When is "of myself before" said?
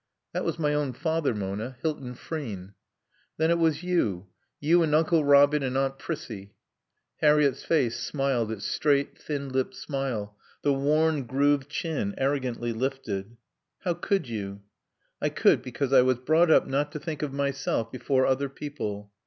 17.21-18.25